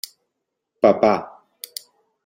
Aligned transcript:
Papà. 0.81 1.13